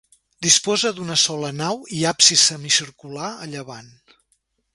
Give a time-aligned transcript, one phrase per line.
[0.43, 3.95] Disposa d'una sola nau i absis semicircular a llevant.